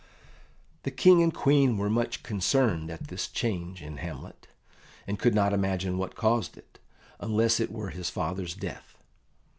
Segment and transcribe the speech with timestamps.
[0.81, 4.47] The King and Queen were much concerned at this change in Hamlet,
[5.05, 6.79] and could not imagine what caused it,
[7.19, 8.95] unless it were his father's death.